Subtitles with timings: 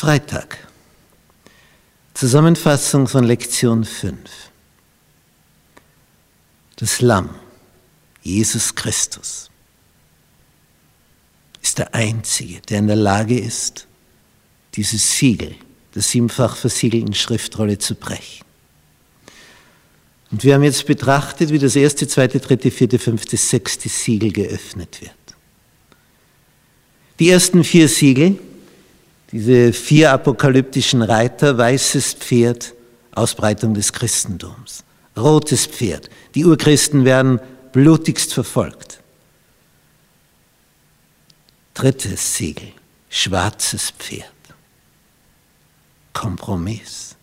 [0.00, 0.56] Freitag.
[2.14, 4.16] Zusammenfassung von Lektion 5.
[6.76, 7.28] Das Lamm,
[8.22, 9.50] Jesus Christus,
[11.60, 13.86] ist der Einzige, der in der Lage ist,
[14.74, 15.54] dieses Siegel
[15.94, 18.46] der siebenfach versiegelten Schriftrolle zu brechen.
[20.30, 25.02] Und wir haben jetzt betrachtet, wie das erste, zweite, dritte, vierte, fünfte, sechste Siegel geöffnet
[25.02, 25.12] wird.
[27.18, 28.38] Die ersten vier Siegel,
[29.32, 32.74] diese vier apokalyptischen Reiter, weißes Pferd,
[33.12, 34.84] Ausbreitung des Christentums,
[35.16, 37.40] rotes Pferd, die Urchristen werden
[37.72, 39.00] blutigst verfolgt.
[41.74, 42.72] Drittes Siegel,
[43.08, 44.26] schwarzes Pferd,
[46.12, 47.16] Kompromiss.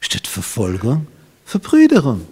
[0.00, 1.06] Statt Verfolgung,
[1.44, 2.26] Verbrüderung.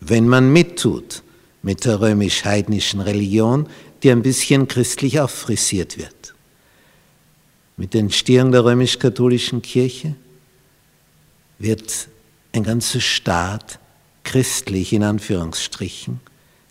[0.00, 1.22] Wenn man mittut
[1.62, 3.68] mit der römisch-heidnischen Religion,
[4.02, 6.34] die ein bisschen christlich auffrisiert wird.
[7.80, 10.14] Mit der Entstehung der römisch-katholischen Kirche
[11.58, 12.08] wird
[12.52, 13.78] ein ganzer Staat
[14.22, 16.20] christlich in Anführungsstrichen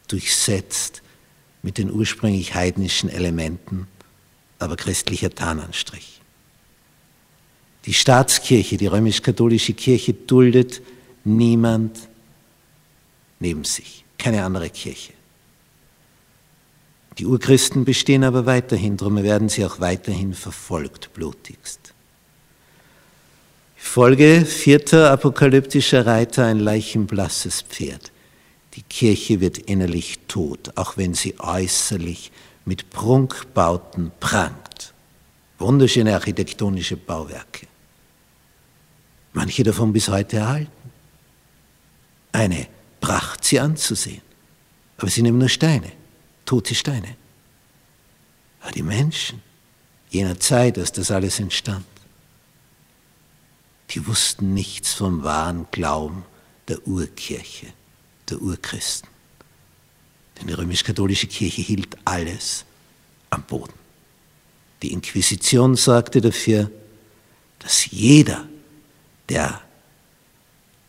[0.07, 1.01] durchsetzt
[1.63, 3.87] mit den ursprünglich heidnischen Elementen,
[4.59, 6.21] aber christlicher Tarnanstrich.
[7.87, 10.79] Die Staatskirche, die römisch-katholische Kirche duldet
[11.23, 11.97] niemand
[13.39, 15.13] neben sich, keine andere Kirche.
[17.17, 21.93] Die Urchristen bestehen aber weiterhin, darum werden sie auch weiterhin verfolgt, blutigst.
[23.75, 28.11] Folge vierter apokalyptischer Reiter, ein leichenblasses Pferd.
[28.75, 32.31] Die Kirche wird innerlich tot, auch wenn sie äußerlich
[32.65, 34.93] mit Prunkbauten prangt.
[35.57, 37.67] Wunderschöne architektonische Bauwerke.
[39.33, 40.71] Manche davon bis heute erhalten.
[42.31, 42.67] Eine
[43.01, 44.21] Pracht, sie anzusehen.
[44.97, 45.91] Aber sie nehmen nur Steine,
[46.49, 47.15] tote Steine.
[48.61, 49.39] Aber die Menschen
[50.09, 51.85] jener Zeit, als das alles entstand,
[53.91, 56.25] die wussten nichts vom wahren Glauben
[56.67, 57.67] der Urkirche,
[58.31, 59.07] der Urchristen.
[60.39, 62.65] Denn die römisch-katholische Kirche hielt alles
[63.29, 63.73] am Boden.
[64.81, 66.71] Die Inquisition sorgte dafür,
[67.59, 68.47] dass jeder,
[69.29, 69.61] der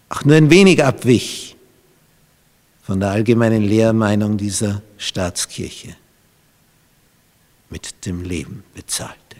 [0.08, 1.54] auch nur ein wenig abwich
[2.90, 5.94] von der allgemeinen Lehrmeinung dieser Staatskirche,
[7.68, 9.36] mit dem Leben bezahlte.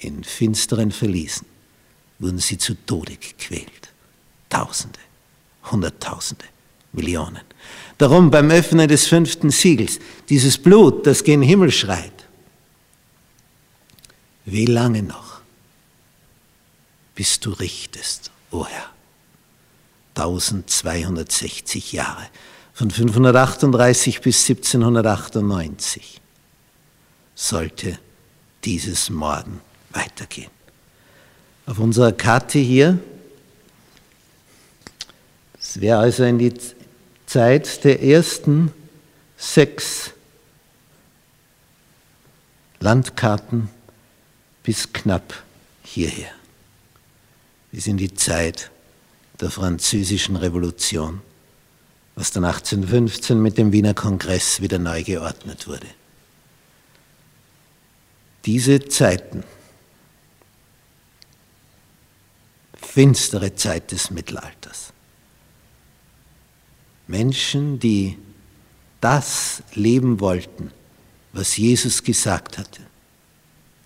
[0.00, 1.46] In finsteren Verliesen
[2.18, 3.92] wurden sie zu Tode gequält.
[4.48, 4.98] Tausende,
[5.70, 6.46] Hunderttausende,
[6.92, 7.42] Millionen.
[7.98, 12.26] Darum beim Öffnen des fünften Siegels, dieses Blut, das gen Himmel schreit.
[14.44, 15.40] Wie lange noch,
[17.14, 18.95] bis du richtest, o oh Herr?
[20.16, 22.26] 1260 Jahre,
[22.72, 26.20] von 538 bis 1798
[27.34, 27.98] sollte
[28.64, 29.60] dieses Morden
[29.90, 30.50] weitergehen.
[31.66, 32.98] Auf unserer Karte hier,
[35.54, 36.54] das wäre also in die
[37.26, 38.72] Zeit der ersten
[39.36, 40.12] sechs
[42.80, 43.68] Landkarten
[44.62, 45.34] bis knapp
[45.82, 46.30] hierher.
[47.72, 48.70] Bis in die Zeit
[49.40, 51.20] der französischen Revolution,
[52.14, 55.86] was dann 1815 mit dem Wiener Kongress wieder neu geordnet wurde.
[58.44, 59.44] Diese Zeiten
[62.96, 64.94] finstere Zeit des Mittelalters.
[67.08, 68.16] Menschen, die
[69.02, 70.72] das leben wollten,
[71.34, 72.80] was Jesus gesagt hatte,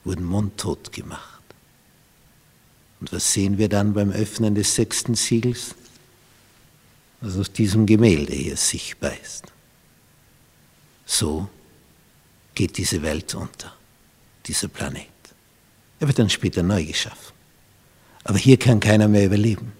[0.04, 1.39] wurden mundtot gemacht.
[3.00, 5.74] Und was sehen wir dann beim Öffnen des sechsten Siegels?
[7.20, 9.44] Was auf diesem Gemälde hier sichtbar ist.
[11.06, 11.48] So
[12.54, 13.72] geht diese Welt unter,
[14.46, 15.06] dieser Planet.
[15.98, 17.34] Er wird dann später neu geschaffen.
[18.24, 19.72] Aber hier kann keiner mehr überleben.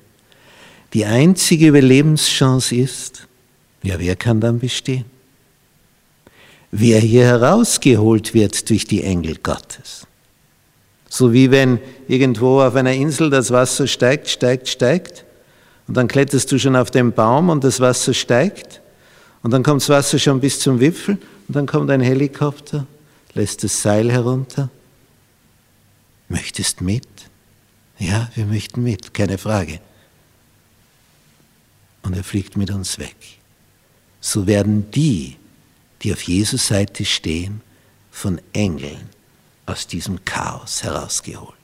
[0.93, 3.27] Die einzige Überlebenschance ist,
[3.83, 5.05] ja, wer kann dann bestehen?
[6.71, 10.07] Wer hier herausgeholt wird durch die Engel Gottes.
[11.13, 15.25] So wie wenn irgendwo auf einer Insel das Wasser steigt, steigt, steigt,
[15.89, 18.81] und dann kletterst du schon auf den Baum und das Wasser steigt,
[19.43, 21.19] und dann kommt das Wasser schon bis zum Wipfel,
[21.49, 22.87] und dann kommt ein Helikopter,
[23.35, 24.71] lässt das Seil herunter.
[26.29, 27.09] Möchtest mit?
[27.99, 29.81] Ja, wir möchten mit, keine Frage.
[32.03, 33.17] Und er fliegt mit uns weg.
[34.21, 35.37] So werden die,
[36.03, 37.63] die auf Jesus Seite stehen,
[38.13, 39.20] von Engeln
[39.67, 41.57] aus diesem Chaos herausgeholt.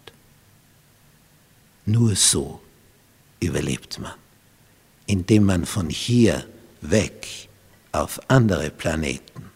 [1.84, 2.60] Nur so
[3.40, 4.14] überlebt man,
[5.06, 6.46] indem man von hier
[6.80, 7.48] weg
[7.92, 9.50] auf andere Planeten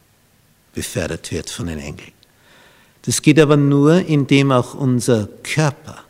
[0.72, 2.12] befördert wird von den Engeln.
[3.02, 6.04] Das geht aber nur, indem auch unser Körper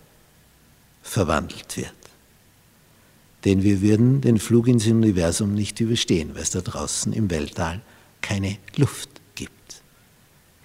[1.02, 1.94] verwandelt wird.
[3.44, 7.80] Denn wir würden den Flug ins Universum nicht überstehen, weil es da draußen im Weltall
[8.20, 9.82] keine Luft gibt.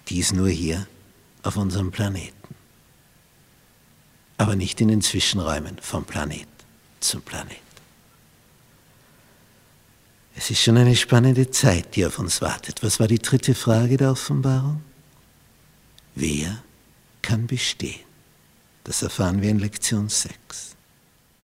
[0.08, 0.86] Dies nur hier
[1.46, 2.54] auf unserem Planeten.
[4.36, 6.48] Aber nicht in den Zwischenräumen vom Planet
[7.00, 7.56] zum Planet.
[10.34, 12.82] Es ist schon eine spannende Zeit, die auf uns wartet.
[12.82, 14.82] Was war die dritte Frage der Offenbarung?
[16.14, 16.62] Wer
[17.22, 18.04] kann bestehen?
[18.84, 20.75] Das erfahren wir in Lektion 6.